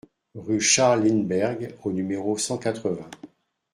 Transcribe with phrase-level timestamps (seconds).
[0.33, 3.11] Rue Charles Lindberg au numéro cent quatre-vingts